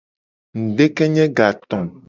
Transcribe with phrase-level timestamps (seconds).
[0.59, 1.77] Ngudekenye gato.